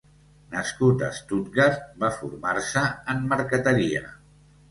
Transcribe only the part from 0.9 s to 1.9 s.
a Stuttgart,